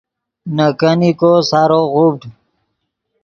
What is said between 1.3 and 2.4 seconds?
سارو غوڤڈ